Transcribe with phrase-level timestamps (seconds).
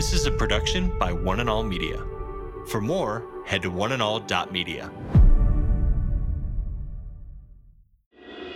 [0.00, 2.02] This is a production by One and All Media.
[2.68, 4.90] For more, head to oneandall.media.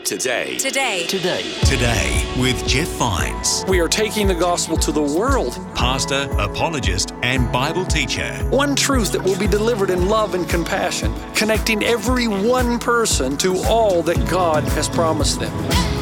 [0.04, 0.56] Today.
[0.56, 1.06] Today.
[1.06, 1.42] Today.
[1.66, 5.58] Today with Jeff Vines, We are taking the gospel to the world.
[5.74, 8.32] pastor, apologist, and Bible teacher.
[8.48, 13.58] One truth that will be delivered in love and compassion, connecting every one person to
[13.64, 15.93] all that God has promised them.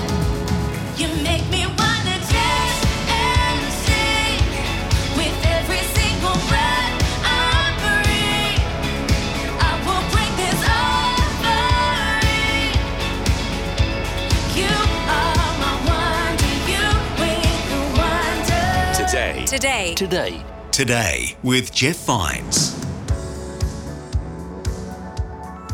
[19.52, 19.92] Today.
[19.94, 20.30] Today.
[20.30, 20.44] Today.
[20.70, 22.91] Today with Jeff Vines.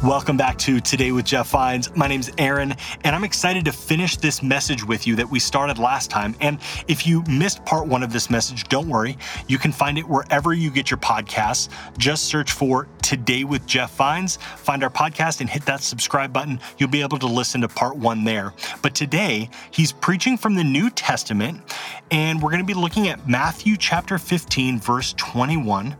[0.04, 1.94] Welcome back to Today with Jeff Vines.
[1.96, 5.76] My name's Aaron, and I'm excited to finish this message with you that we started
[5.76, 6.36] last time.
[6.40, 9.18] And if you missed part one of this message, don't worry.
[9.48, 11.68] You can find it wherever you get your podcasts.
[11.98, 16.60] Just search for Today with Jeff Vines, find our podcast, and hit that subscribe button.
[16.76, 18.52] You'll be able to listen to part one there.
[18.82, 21.60] But today, he's preaching from the New Testament,
[22.10, 25.96] and we're going to be looking at Matthew chapter 15, verse 21.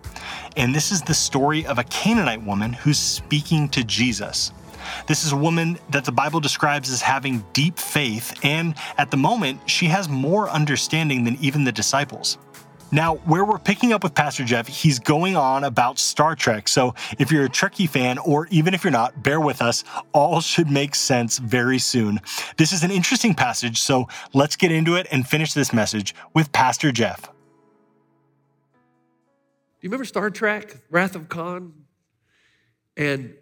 [0.59, 4.51] And this is the story of a Canaanite woman who's speaking to Jesus.
[5.07, 9.17] This is a woman that the Bible describes as having deep faith, and at the
[9.17, 12.39] moment, she has more understanding than even the disciples.
[12.91, 16.67] Now, where we're picking up with Pastor Jeff, he's going on about Star Trek.
[16.67, 19.85] So if you're a Trekkie fan, or even if you're not, bear with us.
[20.13, 22.21] All should make sense very soon.
[22.57, 26.51] This is an interesting passage, so let's get into it and finish this message with
[26.51, 27.31] Pastor Jeff.
[29.81, 31.73] Do you remember Star Trek, Wrath of Khan?
[32.97, 33.35] And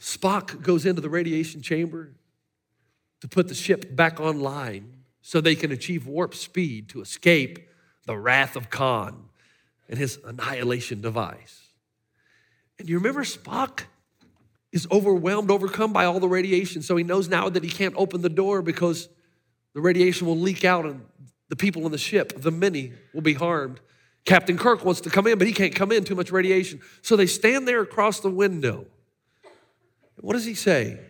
[0.00, 2.10] Spock goes into the radiation chamber
[3.20, 7.68] to put the ship back online so they can achieve warp speed to escape
[8.06, 9.28] the Wrath of Khan
[9.88, 11.68] and his annihilation device.
[12.80, 13.84] And you remember Spock
[14.72, 18.22] is overwhelmed, overcome by all the radiation, so he knows now that he can't open
[18.22, 19.08] the door because
[19.74, 21.02] the radiation will leak out and
[21.48, 23.80] the people in the ship, the many, will be harmed.
[24.24, 26.80] Captain Kirk wants to come in, but he can't come in, too much radiation.
[27.02, 28.86] So they stand there across the window.
[30.20, 31.00] What does he say?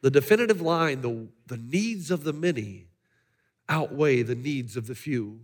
[0.00, 2.88] The definitive line the, the needs of the many
[3.68, 5.40] outweigh the needs of the few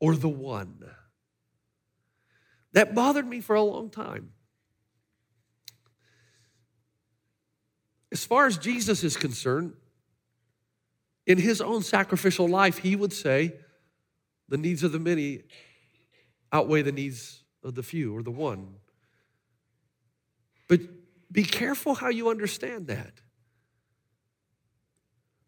[0.00, 0.84] or the one.
[2.72, 4.32] That bothered me for a long time.
[8.10, 9.74] As far as Jesus is concerned,
[11.26, 13.54] in his own sacrificial life, he would say,
[14.48, 15.42] the needs of the many
[16.54, 18.76] outweigh the needs of the few or the one.
[20.68, 20.80] But
[21.30, 23.20] be careful how you understand that.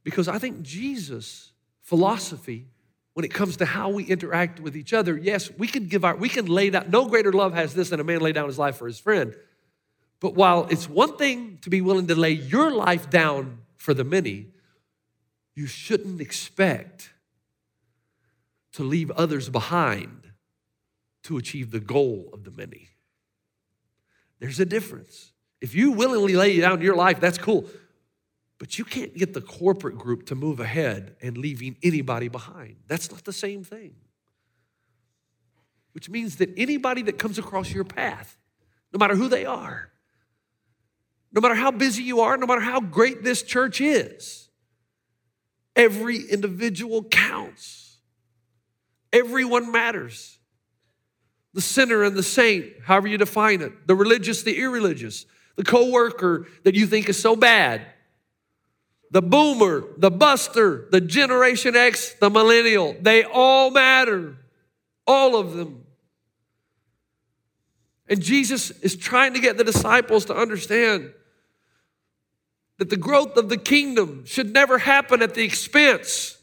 [0.02, 2.66] Because I think Jesus' philosophy,
[3.14, 6.16] when it comes to how we interact with each other, yes, we can give our,
[6.16, 8.58] we can lay down, no greater love has this than a man lay down his
[8.58, 9.34] life for his friend.
[10.18, 14.04] But while it's one thing to be willing to lay your life down for the
[14.04, 14.48] many,
[15.54, 17.10] you shouldn't expect
[18.72, 20.32] to leave others behind
[21.26, 22.88] to achieve the goal of the many.
[24.38, 25.32] There's a difference.
[25.60, 27.66] If you willingly lay down your life, that's cool.
[28.58, 32.76] But you can't get the corporate group to move ahead and leaving anybody behind.
[32.86, 33.96] That's not the same thing.
[35.92, 38.36] Which means that anybody that comes across your path,
[38.92, 39.90] no matter who they are,
[41.32, 44.48] no matter how busy you are, no matter how great this church is,
[45.74, 47.98] every individual counts.
[49.12, 50.35] Everyone matters
[51.56, 55.24] the sinner and the saint, however you define it, the religious, the irreligious,
[55.56, 57.80] the coworker that you think is so bad,
[59.10, 64.36] the boomer, the buster, the Generation X, the millennial, they all matter.
[65.06, 65.86] All of them.
[68.06, 71.10] And Jesus is trying to get the disciples to understand
[72.76, 76.36] that the growth of the kingdom should never happen at the expense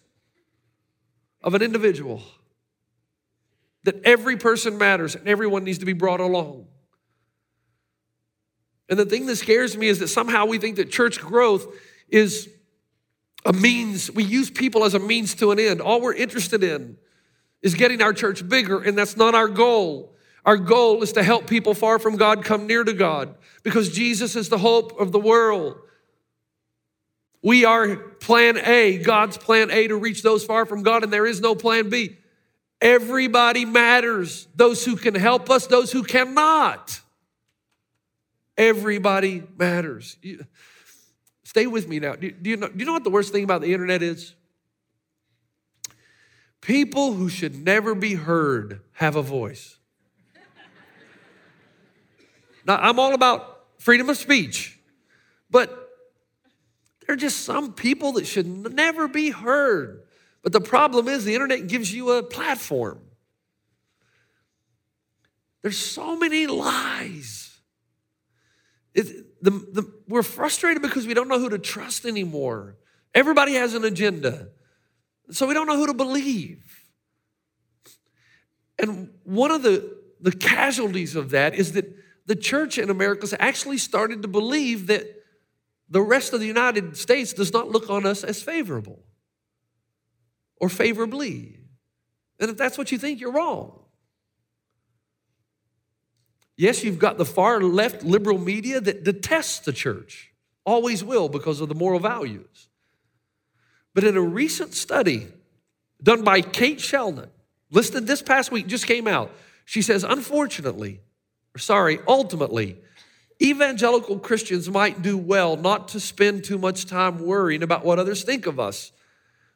[1.44, 2.24] of an individual
[3.84, 6.68] that every person matters and everyone needs to be brought along.
[8.90, 11.68] And the thing that scares me is that somehow we think that church growth
[12.10, 12.50] is
[13.46, 15.82] a means, we use people as a means to an end.
[15.82, 16.98] All we're interested in
[17.62, 20.16] is getting our church bigger, and that's not our goal.
[20.46, 24.36] Our goal is to help people far from God come near to God because Jesus
[24.36, 25.78] is the hope of the world.
[27.42, 31.26] We are plan A, God's plan A to reach those far from God, and there
[31.26, 32.18] is no plan B.
[32.84, 34.46] Everybody matters.
[34.54, 37.00] Those who can help us, those who cannot.
[38.58, 40.18] Everybody matters.
[40.22, 40.46] You-
[41.44, 42.16] stay with me now.
[42.16, 44.36] Do, do you know, do you know what the worst thing about the internet is?
[46.60, 49.78] People who should never be heard have a voice.
[52.66, 54.78] Now, I'm all about freedom of speech,
[55.50, 55.70] but
[57.06, 60.04] there are just some people that should never be heard.
[60.44, 63.00] But the problem is, the internet gives you a platform.
[65.62, 67.58] There's so many lies.
[68.94, 72.76] It, the, the, we're frustrated because we don't know who to trust anymore.
[73.16, 74.50] Everybody has an agenda,
[75.32, 76.62] so we don't know who to believe.
[78.78, 83.34] And one of the, the casualties of that is that the church in America has
[83.40, 85.06] actually started to believe that
[85.90, 89.04] the rest of the United States does not look on us as favorable
[90.64, 91.60] or favorably.
[92.40, 93.82] And if that's what you think, you're wrong.
[96.56, 100.32] Yes, you've got the far left liberal media that detests the church,
[100.66, 102.70] always will because of the moral values.
[103.94, 105.28] But in a recent study
[106.02, 107.30] done by Kate Sheldon,
[107.70, 109.32] listed this past week, just came out,
[109.66, 111.02] she says, unfortunately,
[111.54, 112.78] or sorry, ultimately,
[113.42, 118.24] evangelical Christians might do well not to spend too much time worrying about what others
[118.24, 118.94] think of us.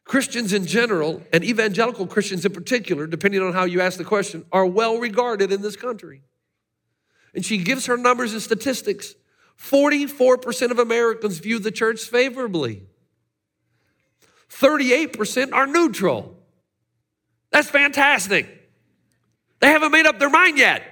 [0.08, 4.46] Christians in general, and evangelical Christians in particular, depending on how you ask the question,
[4.50, 6.22] are well regarded in this country.
[7.34, 9.14] And she gives her numbers and statistics.
[9.60, 12.86] 44% of Americans view the church favorably,
[14.50, 16.38] 38% are neutral.
[17.50, 18.46] That's fantastic.
[19.60, 20.82] They haven't made up their mind yet,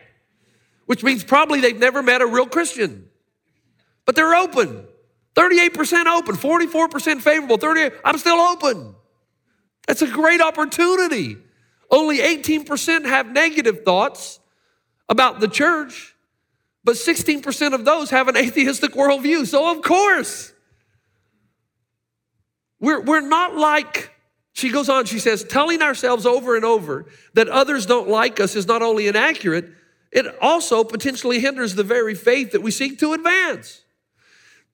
[0.84, 3.08] which means probably they've never met a real Christian.
[4.04, 4.84] But they're open.
[5.36, 8.95] 38% open, 44% favorable, 38, I'm still open.
[9.86, 11.36] That's a great opportunity.
[11.90, 14.40] Only 18% have negative thoughts
[15.08, 16.14] about the church,
[16.82, 19.46] but 16% of those have an atheistic worldview.
[19.46, 20.52] So, of course,
[22.80, 24.10] we're, we're not like,
[24.52, 28.56] she goes on, she says, telling ourselves over and over that others don't like us
[28.56, 29.70] is not only inaccurate,
[30.10, 33.82] it also potentially hinders the very faith that we seek to advance.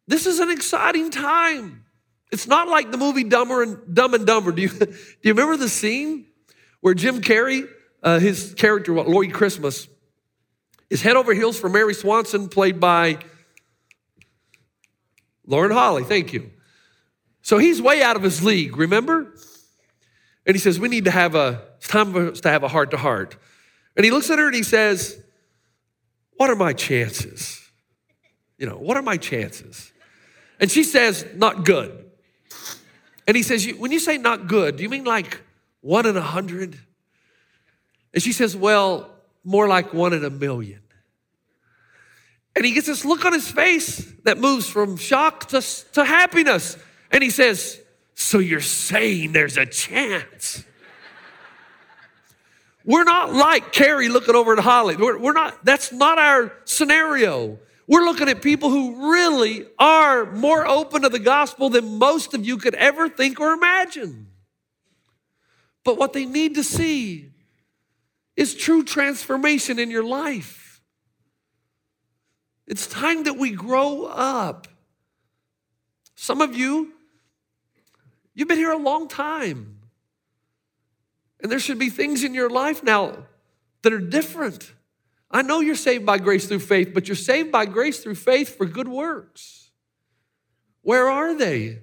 [0.06, 1.84] This is an exciting time.
[2.32, 4.50] It's not like the movie Dumber and Dumb and Dumber.
[4.50, 4.86] Do you, do
[5.22, 6.26] you remember the scene
[6.80, 7.68] where Jim Carrey,
[8.02, 9.86] uh, his character, Lloyd Christmas,
[10.90, 13.18] is head over heels for Mary Swanson, played by
[15.46, 16.04] Lauren Holly.
[16.04, 16.50] Thank you.
[17.42, 19.34] So he's way out of his league, remember?
[20.46, 22.68] And he says, We need to have a, it's time for us to have a
[22.68, 23.36] heart to heart.
[23.96, 25.20] And he looks at her and he says,
[26.36, 27.60] What are my chances?
[28.58, 29.92] You know, what are my chances?
[30.60, 32.10] And she says, Not good.
[33.26, 35.40] And he says, When you say not good, do you mean like
[35.80, 36.78] one in a hundred?
[38.14, 39.10] And she says, Well,
[39.44, 40.80] more like one in a million.
[42.54, 46.76] And he gets this look on his face that moves from shock to, to happiness.
[47.10, 47.80] And he says,
[48.14, 50.64] So you're saying there's a chance?
[52.84, 54.96] We're not like Carrey looking over at Holly.
[54.96, 57.58] We're, we're not, that's not our scenario.
[57.86, 62.46] We're looking at people who really are more open to the gospel than most of
[62.46, 64.28] you could ever think or imagine.
[65.84, 67.30] But what they need to see
[68.36, 70.80] is true transformation in your life.
[72.66, 74.68] It's time that we grow up.
[76.14, 76.92] Some of you,
[78.34, 79.80] you've been here a long time.
[81.40, 83.26] And there should be things in your life now
[83.82, 84.72] that are different.
[85.32, 88.56] I know you're saved by grace through faith, but you're saved by grace through faith
[88.56, 89.70] for good works.
[90.82, 91.78] Where are they?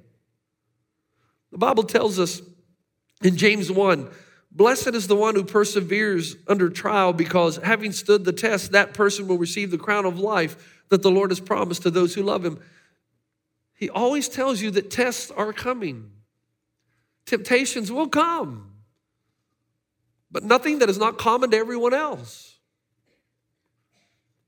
[1.51, 2.41] The Bible tells us
[3.23, 4.09] in James 1
[4.51, 9.27] Blessed is the one who perseveres under trial, because having stood the test, that person
[9.27, 12.43] will receive the crown of life that the Lord has promised to those who love
[12.43, 12.59] him.
[13.75, 16.11] He always tells you that tests are coming,
[17.25, 18.71] temptations will come,
[20.31, 22.58] but nothing that is not common to everyone else.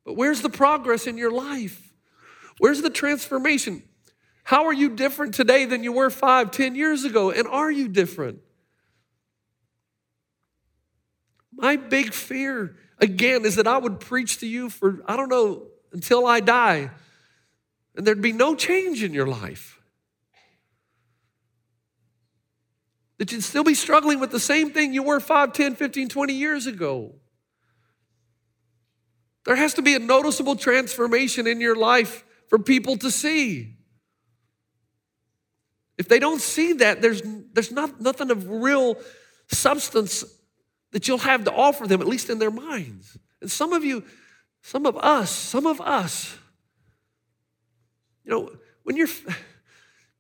[0.06, 1.94] But where's the progress in your life?
[2.58, 3.84] Where's the transformation?
[4.44, 7.32] How are you different today than you were five, ten years ago?
[7.32, 8.40] And are you different?
[11.54, 15.68] My big fear, again, is that I would preach to you for, I don't know,
[15.94, 16.90] until I die,
[17.96, 19.80] and there'd be no change in your life.
[23.18, 26.34] That you'd still be struggling with the same thing you were 5, 10, 15, 20
[26.34, 27.14] years ago.
[29.46, 33.76] There has to be a noticeable transformation in your life for people to see.
[35.98, 37.22] If they don't see that, there's,
[37.54, 38.98] there's not, nothing of real
[39.50, 40.24] substance
[40.92, 43.18] that you'll have to offer them, at least in their minds.
[43.42, 44.04] And some of you,
[44.62, 46.38] some of us, some of us,
[48.24, 48.52] you know,
[48.84, 49.08] when you're,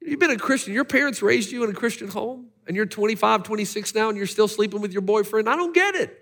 [0.01, 2.47] you've been a Christian, your parents raised you in a Christian home.
[2.67, 5.49] and you're 25, 26 now, and you're still sleeping with your boyfriend.
[5.49, 6.17] I don't get it.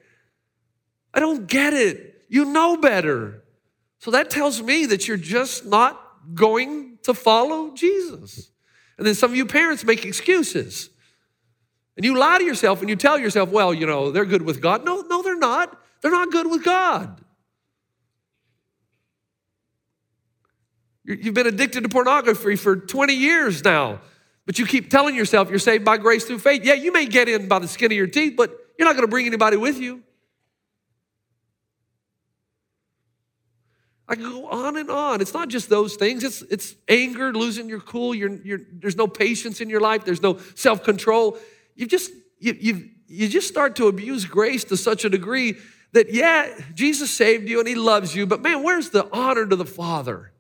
[1.13, 2.08] I don't get it.
[2.29, 3.43] You know better.
[3.98, 6.00] So that tells me that you're just not
[6.33, 8.51] going to follow Jesus.
[8.98, 10.89] And then some of you parents make excuses.
[11.98, 14.62] And you lie to yourself and you tell yourself, well, you know, they're good with
[14.62, 14.86] God.
[14.86, 15.77] No, no, they're not.
[16.01, 17.19] They're not good with God.
[21.03, 24.00] You've been addicted to pornography for 20 years now,
[24.45, 26.63] but you keep telling yourself you're saved by grace through faith.
[26.63, 29.05] Yeah, you may get in by the skin of your teeth, but you're not going
[29.05, 30.03] to bring anybody with you.
[34.09, 35.21] I can go on and on.
[35.21, 36.23] It's not just those things.
[36.23, 38.15] It's, it's anger, losing your cool.
[38.15, 40.03] You're, you're, there's no patience in your life.
[40.03, 41.37] There's no self-control.
[41.75, 45.57] You just you, you, you just start to abuse grace to such a degree
[45.91, 49.55] that yeah, Jesus saved you and He loves you, but man, where's the honor to
[49.55, 50.31] the Father?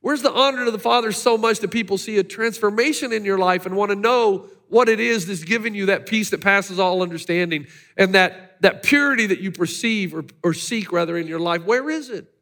[0.00, 3.38] Where's the honor to the Father so much that people see a transformation in your
[3.38, 6.78] life and want to know what it is that's giving you that peace that passes
[6.78, 11.40] all understanding and that, that purity that you perceive or, or seek rather in your
[11.40, 11.64] life?
[11.64, 12.32] Where is it?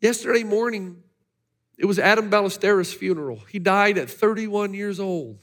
[0.00, 1.02] Yesterday morning,
[1.76, 3.40] it was Adam Ballesteros' funeral.
[3.50, 5.38] He died at 31 years old.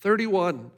[0.00, 0.70] 31.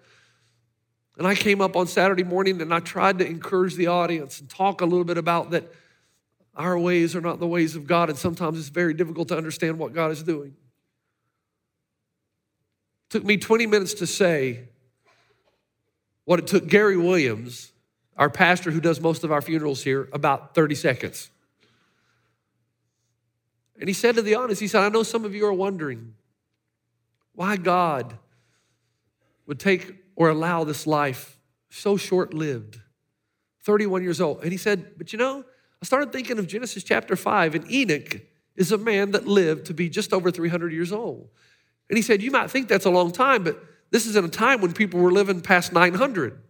[1.19, 4.49] And I came up on Saturday morning and I tried to encourage the audience and
[4.49, 5.71] talk a little bit about that
[6.57, 9.79] our ways are not the ways of God, and sometimes it's very difficult to understand
[9.79, 10.55] what God is doing.
[13.07, 14.69] It took me 20 minutes to say
[16.25, 17.73] what it took Gary Williams,
[18.17, 21.31] our pastor who does most of our funerals here, about 30 seconds.
[23.79, 26.15] And he said to the audience, he said, I know some of you are wondering
[27.35, 28.17] why God
[29.47, 31.39] would take or allow this life
[31.69, 32.81] so short lived,
[33.63, 34.43] 31 years old.
[34.43, 35.45] And he said, But you know,
[35.83, 38.21] I started thinking of Genesis chapter 5, and Enoch
[38.57, 41.29] is a man that lived to be just over 300 years old.
[41.91, 43.63] And he said, You might think that's a long time, but
[43.95, 46.43] this is in a time when people were living past 900.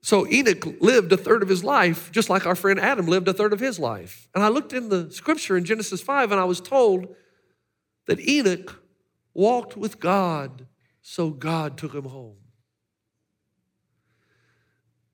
[0.00, 3.34] So Enoch lived a third of his life, just like our friend Adam lived a
[3.34, 4.26] third of his life.
[4.34, 7.14] And I looked in the scripture in Genesis 5, and I was told
[8.06, 8.82] that Enoch
[9.34, 10.66] walked with God,
[11.02, 12.36] so God took him home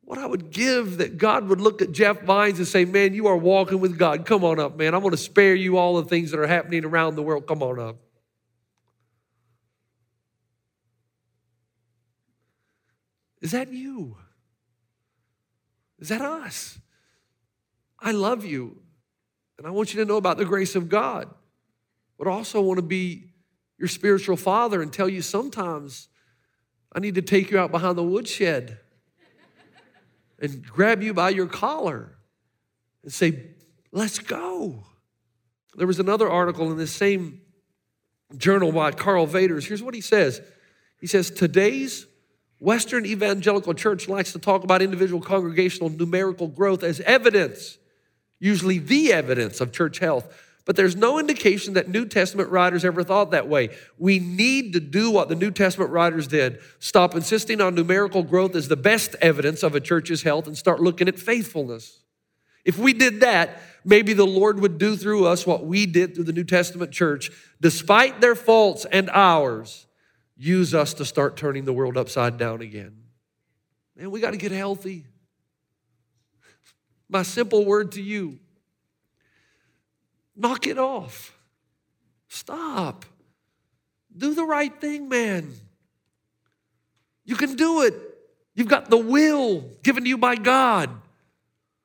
[0.03, 3.27] what I would give that God would look at Jeff Vines and say, Man, you
[3.27, 4.25] are walking with God.
[4.25, 4.95] Come on up, man.
[4.95, 7.49] I'm going to spare you all the things that are happening around the world.
[7.49, 8.06] Come on up.
[13.41, 14.17] Is that you?
[15.99, 16.79] Is that us?
[17.99, 18.83] I love you,
[19.59, 21.29] and I want you to know about the grace of God,
[22.19, 23.33] but also want to be
[23.79, 26.09] your spiritual father and tell you sometimes
[26.93, 28.79] I need to take you out behind the woodshed
[30.39, 32.17] and grab you by your collar
[33.03, 33.51] and say,
[33.93, 34.85] Let's go.
[35.75, 37.41] There was another article in this same
[38.37, 39.67] journal by Karl Vaters.
[39.67, 40.41] Here's what he says
[41.01, 42.07] He says, Today's
[42.59, 47.79] Western evangelical church likes to talk about individual congregational numerical growth as evidence,
[48.41, 50.33] usually the evidence of church health.
[50.65, 53.71] But there's no indication that New Testament writers ever thought that way.
[53.99, 58.57] We need to do what the New Testament writers did stop insisting on numerical growth
[58.57, 62.01] as the best evidence of a church's health and start looking at faithfulness.
[62.65, 66.25] If we did that, maybe the Lord would do through us what we did through
[66.25, 69.87] the New Testament church, despite their faults and ours,
[70.37, 72.97] use us to start turning the world upside down again.
[73.97, 75.07] Man, we got to get healthy.
[77.09, 78.39] My simple word to you
[80.37, 81.35] Knock it off.
[82.29, 83.07] Stop.
[84.15, 85.55] Do the right thing, man.
[87.25, 87.95] You can do it.
[88.55, 90.91] You've got the will given to you by God.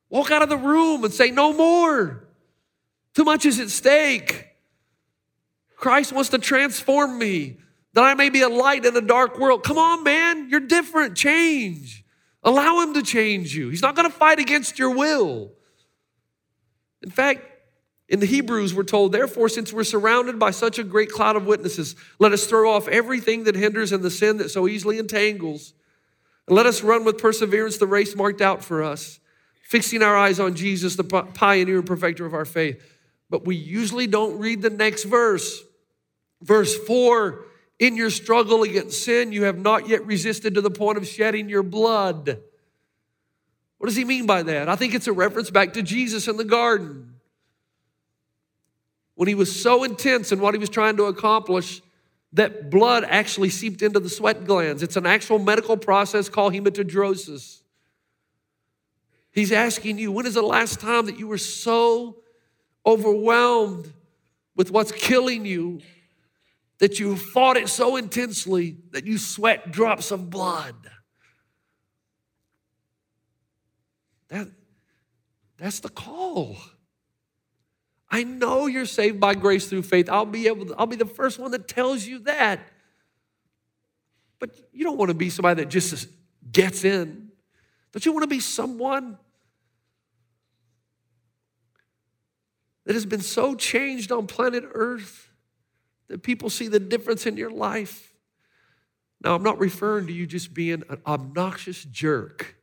[0.09, 2.27] Walk out of the room and say, No more.
[3.13, 4.47] Too much is at stake.
[5.77, 7.57] Christ wants to transform me
[7.93, 9.63] that I may be a light in a dark world.
[9.63, 10.49] Come on, man.
[10.49, 11.15] You're different.
[11.17, 12.03] Change.
[12.43, 13.69] Allow Him to change you.
[13.69, 15.51] He's not going to fight against your will.
[17.03, 17.41] In fact,
[18.07, 21.45] in the Hebrews, we're told, therefore, since we're surrounded by such a great cloud of
[21.45, 25.73] witnesses, let us throw off everything that hinders and the sin that so easily entangles.
[26.47, 29.19] And let us run with perseverance the race marked out for us,
[29.63, 32.83] fixing our eyes on Jesus, the pioneer and perfecter of our faith.
[33.29, 35.61] But we usually don't read the next verse.
[36.41, 37.45] Verse 4
[37.81, 41.49] In your struggle against sin, you have not yet resisted to the point of shedding
[41.49, 42.39] your blood.
[43.79, 44.69] What does he mean by that?
[44.69, 47.15] I think it's a reference back to Jesus in the garden
[49.15, 51.81] when he was so intense in what he was trying to accomplish
[52.33, 54.83] that blood actually seeped into the sweat glands.
[54.83, 57.61] It's an actual medical process called hematidrosis.
[59.31, 62.17] He's asking you, when is the last time that you were so
[62.85, 63.91] overwhelmed
[64.55, 65.81] with what's killing you
[66.81, 70.75] that you fought it so intensely that you sweat drops of blood.
[74.29, 74.47] That,
[75.57, 76.57] that's the call.
[78.09, 80.09] I know you're saved by grace through faith.
[80.09, 82.59] I'll be able to, I'll be the first one that tells you that.
[84.39, 86.07] But you don't want to be somebody that just
[86.51, 87.29] gets in.
[87.91, 89.19] Don't you want to be someone
[92.85, 95.30] that has been so changed on planet Earth
[96.11, 98.13] that people see the difference in your life?
[99.23, 102.57] Now, I'm not referring to you just being an obnoxious jerk.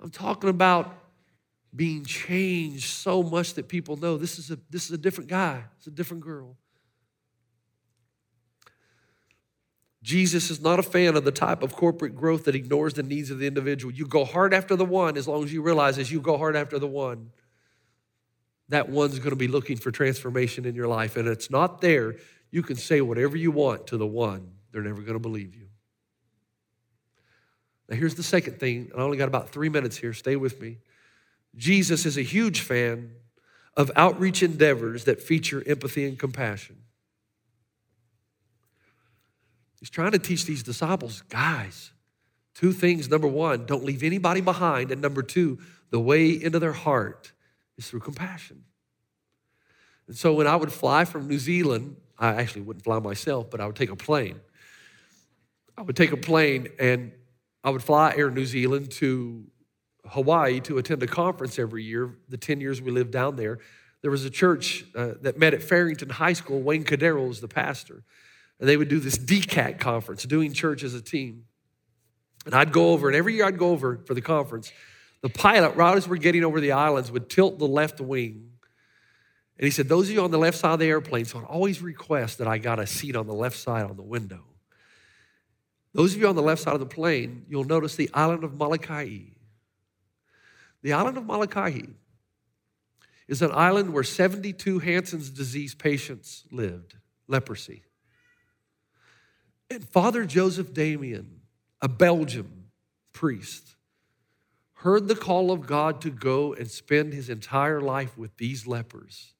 [0.00, 0.92] I'm talking about
[1.74, 5.62] being changed so much that people know this is a, this is a different guy,
[5.76, 6.56] it's a different girl.
[10.02, 13.30] Jesus is not a fan of the type of corporate growth that ignores the needs
[13.30, 13.94] of the individual.
[13.94, 16.56] You go hard after the one as long as you realize as you go hard
[16.56, 17.30] after the one,
[18.68, 21.16] that one's going to be looking for transformation in your life.
[21.16, 22.16] And it's not there.
[22.50, 25.68] You can say whatever you want to the one, they're never going to believe you.
[27.88, 28.90] Now, here's the second thing.
[28.92, 30.12] and I only got about three minutes here.
[30.12, 30.78] Stay with me.
[31.56, 33.12] Jesus is a huge fan
[33.76, 36.76] of outreach endeavors that feature empathy and compassion.
[39.80, 41.92] He's trying to teach these disciples, guys,
[42.54, 43.08] two things.
[43.08, 44.90] Number one, don't leave anybody behind.
[44.90, 45.58] And number two,
[45.90, 47.32] the way into their heart
[47.76, 48.64] is through compassion.
[50.08, 53.60] And so when I would fly from New Zealand, I actually wouldn't fly myself, but
[53.60, 54.40] I would take a plane.
[55.76, 57.12] I would take a plane and
[57.62, 59.44] I would fly Air New Zealand to
[60.06, 63.58] Hawaii to attend a conference every year, the 10 years we lived down there.
[64.02, 66.60] There was a church uh, that met at Farrington High School.
[66.60, 68.02] Wayne Cordeiro was the pastor.
[68.60, 71.44] And they would do this DCAT conference, doing church as a team.
[72.46, 74.72] And I'd go over, and every year I'd go over for the conference.
[75.20, 78.52] The pilot, right as we're getting over the islands, would tilt the left wing.
[79.58, 81.44] And he said, Those of you on the left side of the airplane, so I'd
[81.44, 84.44] always request that I got a seat on the left side on the window.
[85.92, 88.54] Those of you on the left side of the plane, you'll notice the island of
[88.54, 89.18] Molokai.
[90.82, 91.80] The island of Molokai
[93.26, 96.94] is an island where 72 Hansen's disease patients lived,
[97.26, 97.82] leprosy.
[99.70, 101.40] And Father Joseph Damien,
[101.82, 102.70] a Belgian
[103.12, 103.74] priest,
[104.74, 109.34] heard the call of God to go and spend his entire life with these lepers,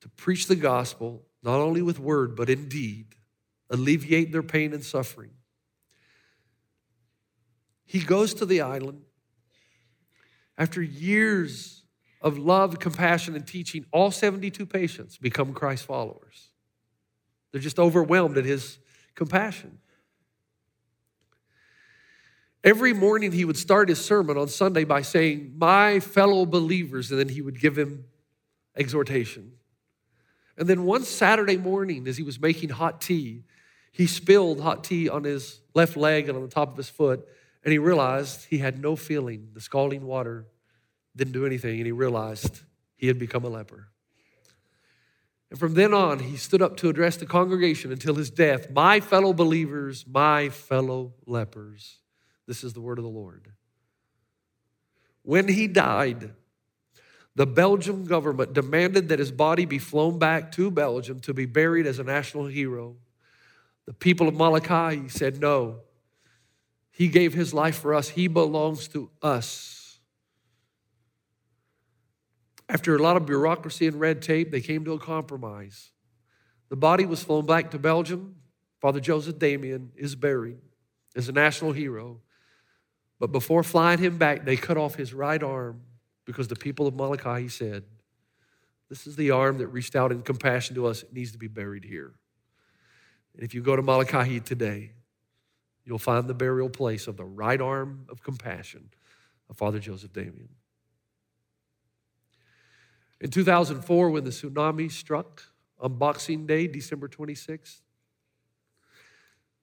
[0.00, 3.14] to preach the gospel, not only with word, but in deed,
[3.70, 5.30] alleviate their pain and suffering.
[7.84, 9.02] He goes to the island.
[10.56, 11.84] After years
[12.20, 16.48] of love, compassion, and teaching, all 72 patients become Christ followers.
[17.52, 18.78] They're just overwhelmed at his
[19.14, 19.78] compassion.
[22.64, 27.18] Every morning he would start his sermon on Sunday by saying, My fellow believers, and
[27.18, 28.04] then he would give him
[28.76, 29.52] exhortation.
[30.58, 33.44] And then one Saturday morning, as he was making hot tea,
[33.92, 37.26] he spilled hot tea on his left leg and on the top of his foot,
[37.64, 39.50] and he realized he had no feeling.
[39.54, 40.46] The scalding water
[41.14, 42.62] didn't do anything, and he realized
[42.96, 43.88] he had become a leper.
[45.50, 48.70] And from then on, he stood up to address the congregation until his death.
[48.70, 51.98] My fellow believers, my fellow lepers.
[52.46, 53.52] This is the word of the Lord.
[55.22, 56.32] When he died,
[57.38, 61.86] the Belgian government demanded that his body be flown back to Belgium to be buried
[61.86, 62.96] as a national hero.
[63.86, 65.82] The people of Molokai said, No.
[66.90, 70.00] He gave his life for us, he belongs to us.
[72.68, 75.92] After a lot of bureaucracy and red tape, they came to a compromise.
[76.70, 78.34] The body was flown back to Belgium.
[78.80, 80.58] Father Joseph Damien is buried
[81.14, 82.18] as a national hero.
[83.20, 85.82] But before flying him back, they cut off his right arm
[86.28, 87.84] because the people of Molokai, he said,
[88.90, 91.02] This is the arm that reached out in compassion to us.
[91.02, 92.12] It needs to be buried here.
[93.32, 94.92] And if you go to Molokai today,
[95.86, 98.90] you'll find the burial place of the right arm of compassion
[99.48, 100.50] of Father Joseph Damien.
[103.22, 105.44] In 2004, when the tsunami struck
[105.80, 107.80] on Boxing Day, December 26th,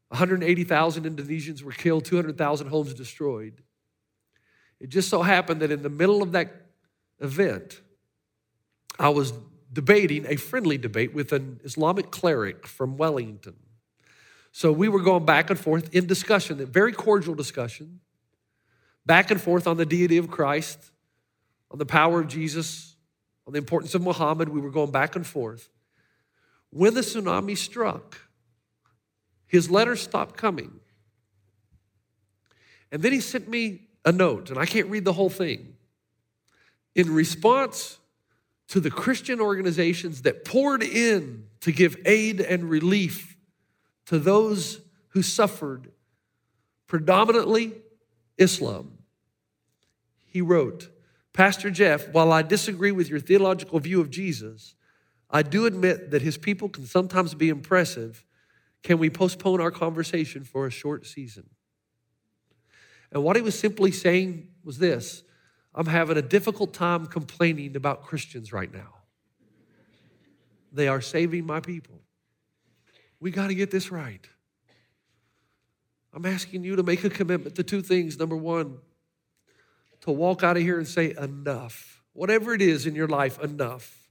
[0.07, 3.61] 180,000 Indonesians were killed, 200,000 homes destroyed.
[4.79, 6.67] It just so happened that in the middle of that
[7.19, 7.81] event,
[8.99, 9.33] I was
[9.71, 13.55] debating a friendly debate with an Islamic cleric from Wellington.
[14.51, 17.99] So we were going back and forth in discussion, a very cordial discussion,
[19.05, 20.91] back and forth on the deity of Christ,
[21.71, 22.95] on the power of Jesus,
[23.45, 24.49] on the importance of Muhammad.
[24.49, 25.69] We were going back and forth.
[26.69, 28.17] When the tsunami struck,
[29.45, 30.79] his letters stopped coming.
[32.91, 35.75] And then he sent me a note, and I can't read the whole thing.
[36.93, 37.99] In response
[38.69, 43.37] to the Christian organizations that poured in to give aid and relief
[44.05, 45.91] to those who suffered,
[46.87, 47.73] predominantly
[48.37, 48.97] Islam.
[50.25, 50.89] He wrote,
[51.33, 54.75] Pastor Jeff, while I disagree with your theological view of Jesus,
[55.29, 58.23] I do admit that his people can sometimes be impressive.
[58.83, 61.49] Can we postpone our conversation for a short season?
[63.15, 65.23] And what he was simply saying was this
[65.73, 68.93] I'm having a difficult time complaining about Christians right now.
[70.73, 72.01] They are saving my people.
[73.21, 74.27] We got to get this right.
[76.13, 78.19] I'm asking you to make a commitment to two things.
[78.19, 78.79] Number one,
[80.01, 82.03] to walk out of here and say, enough.
[82.11, 84.09] Whatever it is in your life, enough.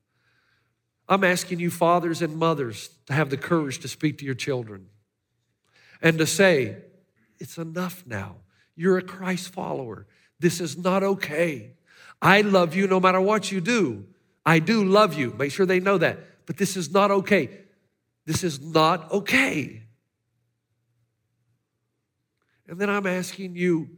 [1.08, 4.86] I'm asking you, fathers and mothers, to have the courage to speak to your children
[6.00, 6.76] and to say,
[7.38, 8.36] it's enough now.
[8.76, 10.06] You're a Christ follower.
[10.40, 11.74] This is not okay.
[12.20, 14.06] I love you no matter what you do.
[14.44, 15.34] I do love you.
[15.38, 16.46] Make sure they know that.
[16.46, 17.50] But this is not okay.
[18.26, 19.82] This is not okay.
[22.66, 23.90] And then I'm asking you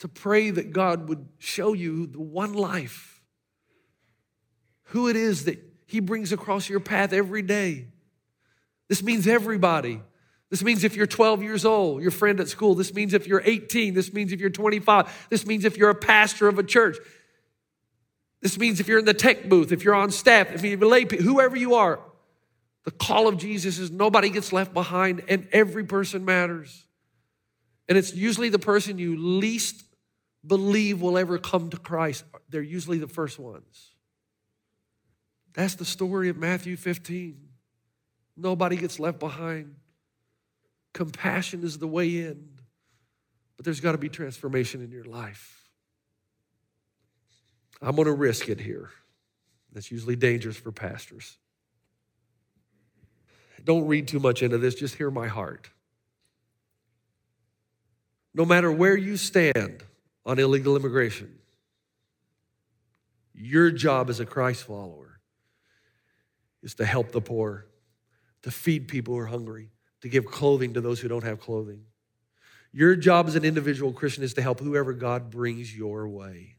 [0.00, 3.22] to pray that God would show you the one life,
[4.84, 7.86] who it is that He brings across your path every day.
[8.88, 10.02] This means everybody.
[10.50, 12.74] This means if you're 12 years old, your friend at school.
[12.74, 13.94] This means if you're 18.
[13.94, 15.26] This means if you're 25.
[15.28, 16.96] This means if you're a pastor of a church.
[18.42, 21.04] This means if you're in the tech booth, if you're on staff, if you're lay,
[21.04, 21.98] whoever you are,
[22.84, 26.86] the call of Jesus is nobody gets left behind and every person matters.
[27.88, 29.82] And it's usually the person you least
[30.46, 32.24] believe will ever come to Christ.
[32.48, 33.92] They're usually the first ones.
[35.54, 37.48] That's the story of Matthew 15.
[38.36, 39.74] Nobody gets left behind.
[40.96, 42.48] Compassion is the way in,
[43.58, 45.68] but there's got to be transformation in your life.
[47.82, 48.88] I'm going to risk it here.
[49.74, 51.36] That's usually dangerous for pastors.
[53.62, 55.68] Don't read too much into this, just hear my heart.
[58.32, 59.82] No matter where you stand
[60.24, 61.40] on illegal immigration,
[63.34, 65.20] your job as a Christ follower
[66.62, 67.66] is to help the poor,
[68.40, 71.84] to feed people who are hungry, to give clothing to those who don't have clothing.
[72.72, 76.56] Your job as an individual Christian is to help whoever God brings your way.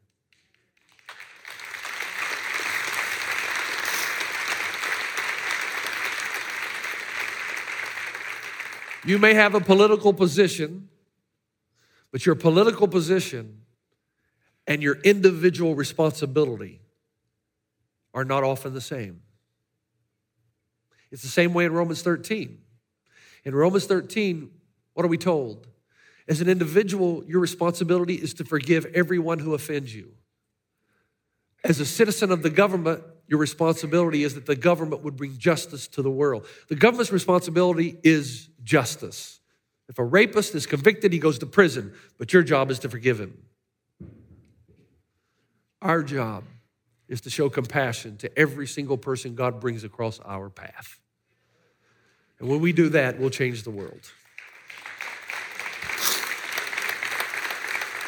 [9.05, 10.89] You may have a political position,
[12.11, 13.61] but your political position
[14.65, 16.81] and your individual responsibility
[18.13, 19.21] are not often the same.
[21.09, 22.57] It's the same way in Romans 13.
[23.47, 24.51] In Romans 13,
[24.93, 25.67] what are we told?
[26.27, 30.11] As an individual, your responsibility is to forgive everyone who offends you.
[31.63, 35.87] As a citizen of the government, your responsibility is that the government would bring justice
[35.87, 36.45] to the world.
[36.67, 39.39] The government's responsibility is justice.
[39.87, 43.17] If a rapist is convicted, he goes to prison, but your job is to forgive
[43.17, 43.45] him.
[45.81, 46.43] Our job
[47.07, 50.99] is to show compassion to every single person God brings across our path.
[52.39, 54.11] And when we do that, we'll change the world.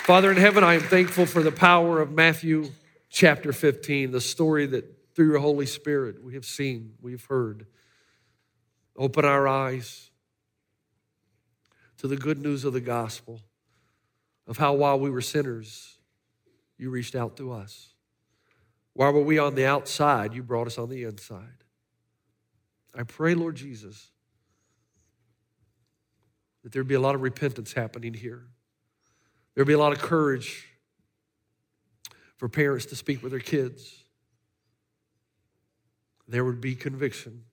[0.04, 2.72] Father in heaven, I am thankful for the power of Matthew
[3.10, 7.68] chapter 15, the story that through your Holy Spirit we have seen, we've heard.
[8.98, 10.10] Open our eyes
[11.98, 13.42] to the good news of the gospel,
[14.48, 15.98] of how while we were sinners,
[16.78, 17.94] you reached out to us.
[18.94, 21.64] While we were we on the outside, you brought us on the inside.
[22.96, 24.10] I pray, Lord Jesus,
[26.64, 28.48] that there'd be a lot of repentance happening here.
[29.56, 30.68] There'd be a lot of courage
[32.38, 34.04] for parents to speak with their kids.
[36.28, 37.44] There would be conviction.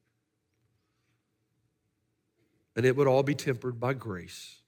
[2.76, 4.60] And it would all be tempered by grace.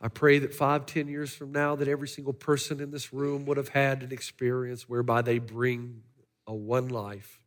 [0.00, 3.46] I pray that five, ten years from now, that every single person in this room
[3.46, 6.02] would have had an experience whereby they bring
[6.46, 7.40] a one life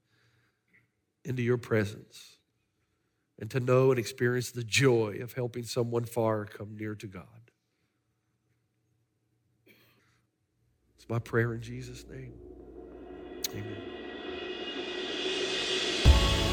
[1.23, 2.38] into your presence
[3.39, 7.23] and to know and experience the joy of helping someone far come near to God.
[10.97, 12.33] It's my prayer in Jesus' name.
[13.51, 13.81] Amen.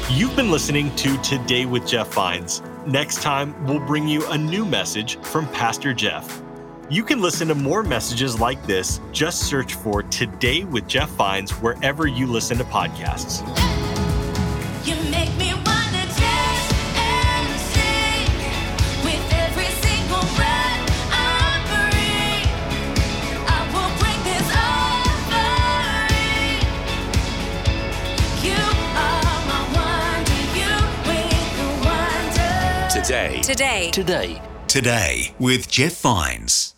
[0.09, 2.61] You've been listening to Today with Jeff Vines.
[2.85, 6.41] Next time, we'll bring you a new message from Pastor Jeff.
[6.89, 9.01] You can listen to more messages like this.
[9.11, 13.43] Just search for Today with Jeff Vines wherever you listen to podcasts.
[33.47, 33.91] Today.
[33.91, 34.27] Today.
[34.33, 34.41] Today.
[34.67, 36.75] Today with Jeff Vines.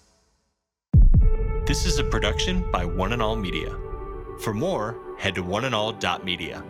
[1.66, 3.76] This is a production by One and All Media.
[4.42, 6.64] For more, head to oneandall.media.